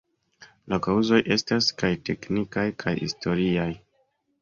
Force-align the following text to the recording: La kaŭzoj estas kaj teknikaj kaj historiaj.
La 0.73 0.79
kaŭzoj 0.87 1.19
estas 1.37 1.69
kaj 1.83 1.93
teknikaj 2.09 2.67
kaj 2.85 2.99
historiaj. 3.05 3.73